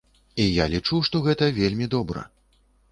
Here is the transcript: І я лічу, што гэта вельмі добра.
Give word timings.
І 0.45 0.47
я 0.47 0.65
лічу, 0.73 1.03
што 1.11 1.23
гэта 1.29 1.51
вельмі 1.61 1.93
добра. 1.97 2.27